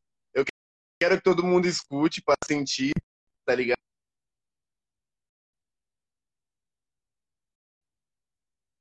[1.00, 2.94] quero que todo mundo escute para sentir,
[3.46, 3.76] tá ligado?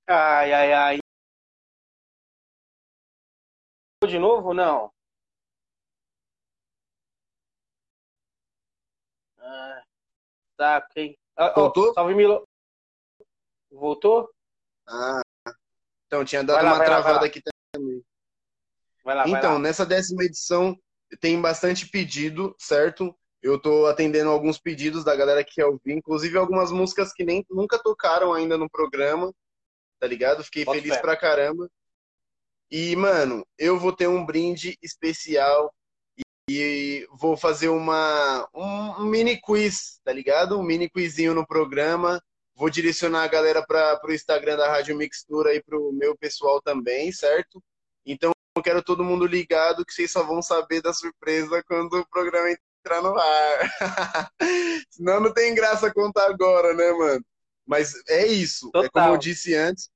[0.06, 0.98] Ai, ai, ai.
[4.06, 4.92] De novo, não?
[9.38, 9.82] Ah,
[10.56, 11.16] tá, hein?
[11.36, 11.90] Ah, Voltou?
[11.90, 12.46] Oh, salve, Milo.
[13.70, 14.30] Voltou?
[14.86, 15.22] Ah,
[16.06, 17.40] então tinha dado lá, uma travada lá, aqui
[17.72, 18.04] também.
[19.02, 20.78] Vai lá, então, vai nessa décima edição,
[21.20, 23.14] tem bastante pedido, certo?
[23.42, 27.44] Eu tô atendendo alguns pedidos da galera que quer ouvir, inclusive algumas músicas que nem
[27.50, 29.32] nunca tocaram ainda no programa,
[30.00, 30.42] tá ligado?
[30.42, 31.70] Fiquei Posso feliz pra caramba.
[32.70, 35.72] E, mano, eu vou ter um brinde especial
[36.50, 40.58] e vou fazer uma, um, mini quiz, tá ligado?
[40.58, 42.22] Um mini quizinho no programa.
[42.54, 46.60] Vou direcionar a galera para o Instagram da Rádio Mixtura e para o meu pessoal
[46.60, 47.62] também, certo?
[48.04, 48.33] Então
[48.64, 53.02] quero todo mundo ligado que vocês só vão saber da surpresa quando o programa entrar
[53.02, 54.32] no ar.
[54.90, 57.24] Senão não tem graça contar agora, né, mano?
[57.66, 58.70] Mas é isso.
[58.72, 58.84] Total.
[58.84, 59.90] É como eu disse antes,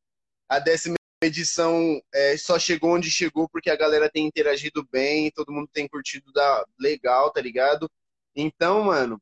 [0.48, 5.52] a décima edição é, só chegou onde chegou porque a galera tem interagido bem, todo
[5.52, 7.90] mundo tem curtido da legal, tá ligado?
[8.36, 9.20] Então, mano,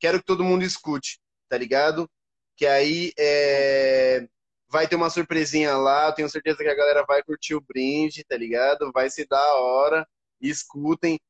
[0.00, 2.08] quero que todo mundo escute, tá ligado?
[2.56, 4.26] Que aí é,
[4.72, 8.24] vai ter uma surpresinha lá, eu tenho certeza que a galera vai curtir o brinde,
[8.24, 8.90] tá ligado?
[8.90, 10.08] Vai ser da hora,
[10.40, 11.20] escutem,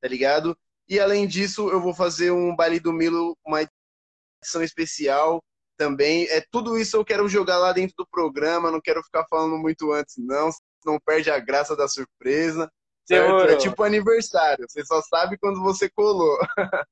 [0.00, 0.56] tá ligado?
[0.88, 5.42] E além disso, eu vou fazer um baile do Milo, uma edição especial
[5.76, 6.28] também.
[6.28, 9.92] É tudo isso eu quero jogar lá dentro do programa, não quero ficar falando muito
[9.92, 10.48] antes, não,
[10.86, 12.70] não perde a graça da surpresa.
[13.10, 16.38] É tipo aniversário, você só sabe quando você colou.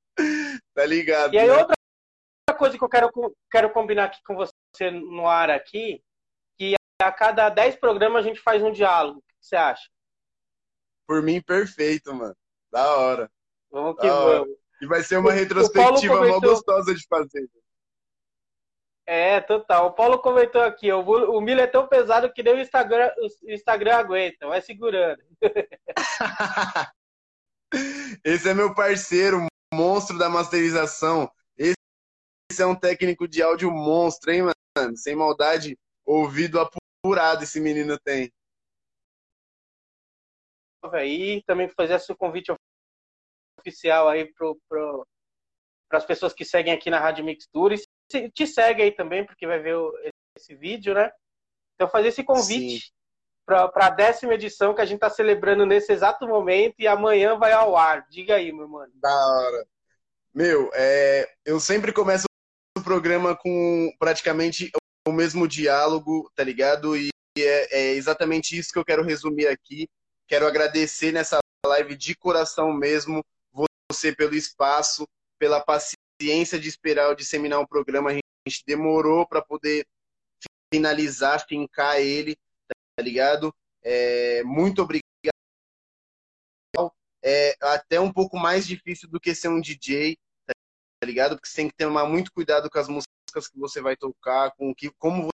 [0.74, 1.34] tá ligado?
[1.34, 1.56] E aí, né?
[1.56, 1.77] outra
[2.54, 3.10] coisa que eu quero,
[3.50, 6.02] quero combinar aqui com você no ar aqui,
[6.58, 9.18] que a cada 10 programas a gente faz um diálogo.
[9.18, 9.88] O que você acha?
[11.06, 12.36] Por mim, perfeito, mano.
[12.70, 13.30] Da hora.
[13.70, 14.56] Vamos que vamos.
[14.80, 16.40] E vai ser uma retrospectiva comentou...
[16.40, 17.48] mó gostosa de fazer.
[19.06, 19.86] É, total.
[19.86, 23.50] O Paulo comentou aqui, o, o milho é tão pesado que nem o Instagram, o
[23.50, 25.22] Instagram aguenta, vai segurando.
[28.22, 31.30] Esse é meu parceiro, monstro da masterização.
[32.50, 34.96] Esse é um técnico de áudio monstro, hein, mano?
[34.96, 38.32] Sem maldade, ouvido apurado esse menino tem.
[40.92, 42.52] Aí também fazer esse convite
[43.60, 45.06] oficial aí pro, pro,
[45.88, 47.76] para as pessoas que seguem aqui na Rádio Mixtura
[48.08, 49.76] te segue aí também, porque vai ver
[50.36, 51.10] esse vídeo, né?
[51.74, 52.92] Então, fazer esse convite
[53.46, 57.52] para a décima edição que a gente está celebrando nesse exato momento e amanhã vai
[57.52, 58.06] ao ar.
[58.10, 58.92] Diga aí, meu mano.
[58.96, 59.66] Da hora.
[60.34, 62.27] Meu, é, eu sempre começo o
[62.88, 64.72] programa com praticamente
[65.06, 66.96] o mesmo diálogo, tá ligado?
[66.96, 69.86] E é, é exatamente isso que eu quero resumir aqui.
[70.26, 73.22] Quero agradecer nessa live de coração mesmo
[73.92, 75.06] você pelo espaço,
[75.38, 79.86] pela paciência de esperar eu disseminar um programa, a gente demorou para poder
[80.72, 82.36] finalizar, fincar ele,
[82.96, 83.54] tá ligado?
[83.82, 85.04] É, muito obrigado.
[87.22, 90.16] É até um pouco mais difícil do que ser um DJ,
[91.00, 91.36] tá ligado?
[91.36, 94.74] Porque você tem que tomar muito cuidado com as músicas que você vai tocar, com
[94.74, 95.28] que, como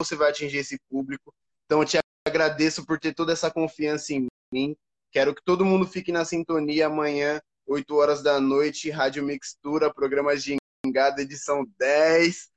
[0.00, 1.34] você vai atingir esse público.
[1.66, 4.76] Então eu te agradeço por ter toda essa confiança em mim.
[5.10, 10.32] Quero que todo mundo fique na sintonia amanhã 8 horas da noite, Rádio Mixtura, programa
[10.36, 12.48] Gingada, edição 10,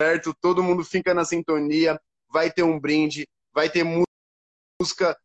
[0.00, 0.34] certo?
[0.40, 5.16] Todo mundo fica na sintonia, vai ter um brinde, vai ter música,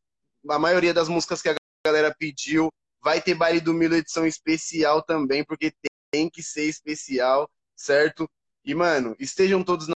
[0.50, 1.56] a maioria das músicas que a
[1.86, 2.70] galera pediu,
[3.02, 5.74] vai ter baile do Milo edição especial também, porque
[6.14, 8.30] tem que ser especial, certo?
[8.64, 9.96] E, mano, estejam todos na,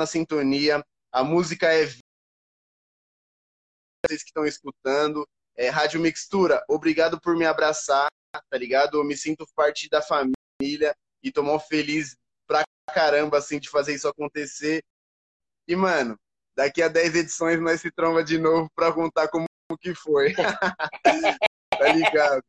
[0.00, 1.84] na sintonia, a música é
[4.06, 5.28] vocês que estão escutando.
[5.54, 8.08] É, Rádio Mixtura, obrigado por me abraçar
[8.50, 8.98] tá ligado?
[8.98, 12.16] Eu me sinto parte da família e tô mó feliz
[12.46, 12.62] pra
[12.92, 14.82] caramba, assim, de fazer isso acontecer.
[15.66, 16.18] E, mano,
[16.56, 19.46] daqui a 10 edições nós se tromba de novo pra contar como
[19.80, 20.34] que foi.
[21.70, 22.42] tá ligado?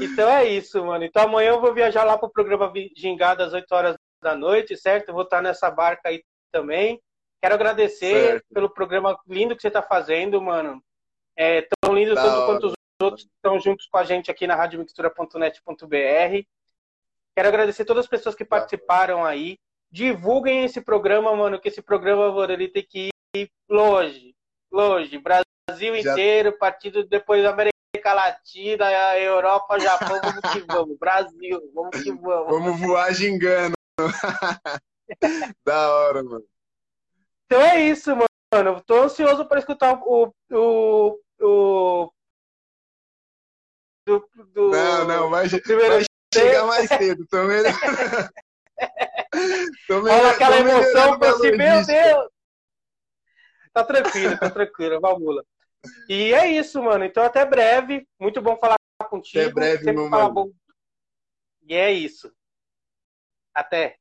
[0.00, 1.04] Então é isso, mano.
[1.04, 5.08] Então amanhã eu vou viajar lá pro programa Gingada às 8 horas da noite, certo?
[5.08, 6.22] Eu vou estar nessa barca aí
[6.52, 7.00] também.
[7.40, 8.44] Quero agradecer certo.
[8.52, 10.82] pelo programa lindo que você tá fazendo, mano.
[11.36, 12.46] É tão lindo da tanto hora.
[12.46, 16.46] quanto os outros que estão juntos com a gente aqui na radiomixtura.net.br.
[17.36, 19.56] Quero agradecer todas as pessoas que participaram aí.
[19.90, 24.34] Divulguem esse programa, mano, que esse programa, mano, ele tem que ir longe,
[24.70, 25.18] longe.
[25.18, 27.77] Brasil inteiro, partido depois da América
[28.14, 30.98] Latina, Europa, Japão, vamos que vamos.
[30.98, 32.50] Brasil, vamos que vamos.
[32.50, 33.74] Vamos voar gingando.
[35.64, 36.44] da hora, mano.
[37.46, 38.82] Então é isso, mano.
[38.86, 42.12] Tô ansioso para escutar o, o, o
[44.06, 45.60] do, do não, não, vai, vai
[46.34, 47.26] chegar mais cedo.
[47.26, 47.72] Tô melhor...
[49.86, 50.20] tô melhor...
[50.20, 51.86] Olha aquela emoção, meu Deus!
[53.72, 55.42] Tá tranquilo, tá tranquilo, vamos lá.
[56.08, 57.04] E é isso, mano.
[57.04, 58.06] Então até breve.
[58.18, 58.76] Muito bom falar
[59.08, 59.42] contigo.
[59.42, 60.32] Até breve, Sempre meu mano.
[60.32, 60.52] Bom...
[61.62, 62.32] E é isso.
[63.54, 63.98] Até.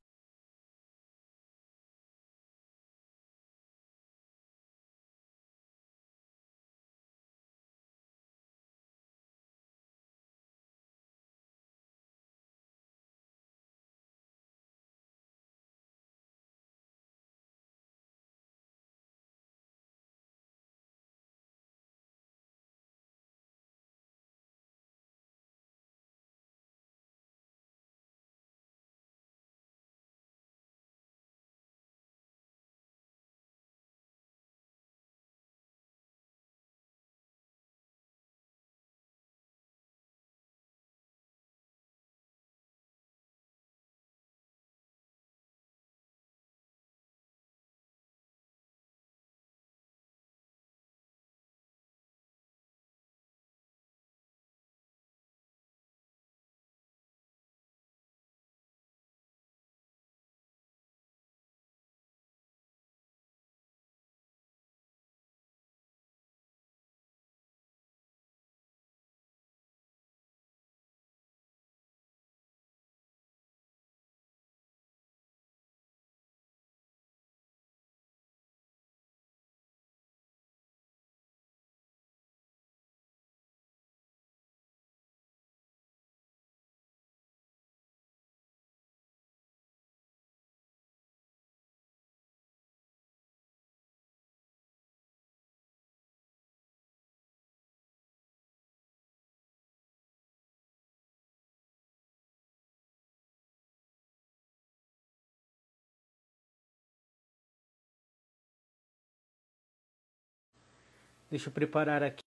[111.29, 112.23] Deixa eu preparar aqui,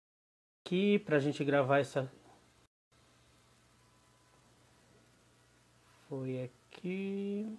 [0.64, 2.10] aqui pra gente gravar essa.
[6.08, 7.56] Foi aqui.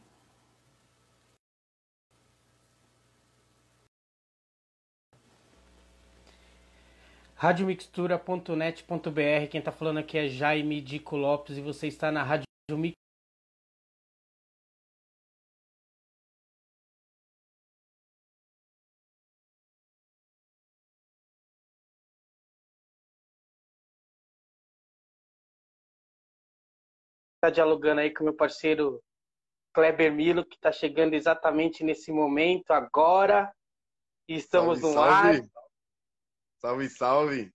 [7.38, 9.48] radiomixtura.net.br.
[9.52, 13.07] Quem está falando aqui é Jaime Dico Lopes e você está na Rádio Mixtura.
[27.48, 29.02] Está dialogando aí com meu parceiro
[29.74, 33.56] Kleber Milo, que está chegando exatamente nesse momento, agora.
[34.28, 35.39] E estamos salve, no salve.
[35.39, 35.50] ar.
[36.58, 37.54] Salve, salve.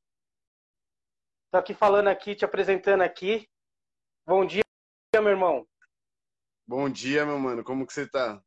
[1.51, 3.47] Tô aqui falando aqui, te apresentando aqui.
[4.27, 4.63] Bom dia,
[5.17, 5.69] meu irmão.
[6.67, 7.63] Bom dia, meu mano.
[7.63, 8.43] Como que você tá?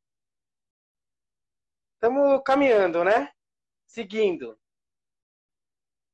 [1.93, 3.31] Estamos caminhando, né?
[3.85, 4.59] Seguindo.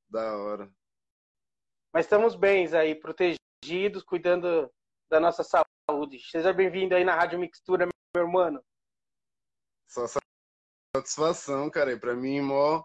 [0.09, 0.69] Da hora.
[1.93, 4.69] Mas estamos bem aí, protegidos, cuidando
[5.11, 6.19] da nossa saúde.
[6.19, 7.85] Seja bem-vindo aí na Rádio Mixtura,
[8.15, 8.63] meu irmão.
[9.85, 10.05] Só
[10.95, 11.91] satisfação, cara.
[11.91, 12.81] E pra mim, mó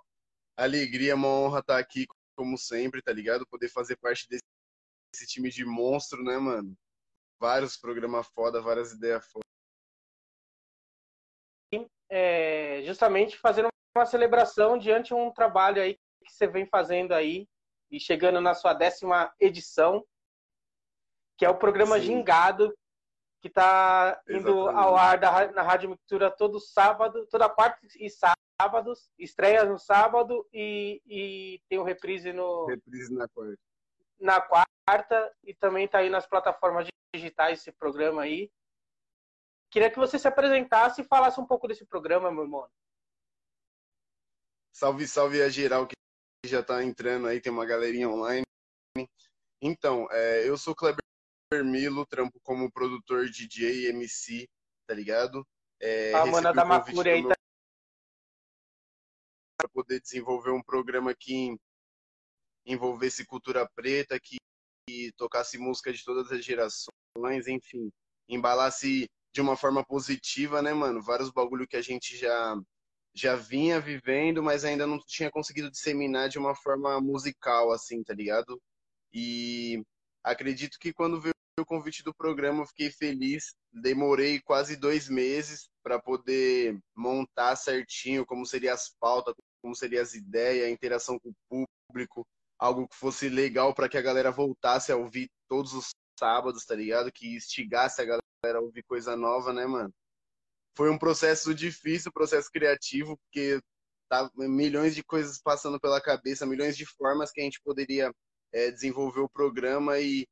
[0.57, 2.05] alegria, uma honra estar aqui,
[2.37, 3.47] como sempre, tá ligado?
[3.47, 4.43] Poder fazer parte desse,
[5.15, 6.75] desse time de monstro, né, mano?
[7.39, 9.45] Vários programas foda, várias ideias foda.
[12.11, 17.47] É, justamente fazendo uma celebração diante de um trabalho aí que você vem fazendo aí
[17.89, 20.05] e chegando na sua décima edição,
[21.37, 22.07] que é o programa Sim.
[22.07, 22.75] Gingado,
[23.41, 24.85] que está indo Exatamente.
[24.85, 29.79] ao ar da, na Rádio Mixtura todo sábado, toda quarta e sábado sábados, estreia no
[29.79, 32.67] sábado e, e tem o reprise no.
[32.67, 33.59] Reprise na quarta.
[34.19, 38.51] Na quarta e também tá aí nas plataformas digitais esse programa aí.
[39.71, 42.67] Queria que você se apresentasse e falasse um pouco desse programa, meu irmão.
[44.73, 45.95] Salve, salve a geral que
[46.47, 48.45] já tá entrando aí, tem uma galerinha online.
[49.61, 51.01] Então, é, eu sou Kleber
[51.55, 54.49] Milo, trampo como produtor DJ, MC,
[54.87, 55.47] tá ligado?
[55.81, 57.35] É, a mana da Macura aí tá
[59.57, 61.57] para poder desenvolver um programa que
[62.67, 64.37] envolvesse cultura preta, que,
[64.89, 67.91] que tocasse música de todas as gerações, enfim,
[68.29, 71.01] embalasse de uma forma positiva, né, mano?
[71.01, 72.57] Vários bagulho que a gente já
[73.15, 78.13] já vinha vivendo, mas ainda não tinha conseguido disseminar de uma forma musical, assim, tá
[78.13, 78.61] ligado?
[79.11, 79.83] E
[80.23, 83.55] acredito que quando veio o convite do programa, fiquei feliz.
[83.73, 90.15] Demorei quase dois meses para poder montar certinho como seriam as pautas, como seriam as
[90.15, 92.27] ideias, a interação com o público,
[92.59, 96.75] algo que fosse legal para que a galera voltasse a ouvir todos os sábados, tá
[96.75, 97.11] ligado?
[97.13, 99.93] Que instigasse a galera a ouvir coisa nova, né, mano?
[100.77, 103.61] Foi um processo difícil, processo criativo, porque
[104.11, 108.13] tá milhões de coisas passando pela cabeça, milhões de formas que a gente poderia
[108.53, 110.27] é, desenvolver o programa e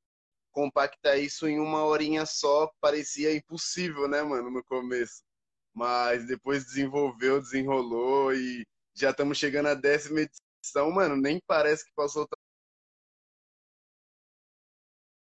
[0.55, 5.23] compactar isso em uma horinha só parecia impossível, né, mano, no começo.
[5.75, 11.17] Mas depois desenvolveu, desenrolou e já estamos chegando à décima edição, mano.
[11.17, 12.27] Nem parece que passou